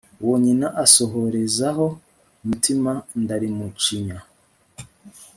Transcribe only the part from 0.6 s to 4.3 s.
asohorezaho umutima ndalimucinya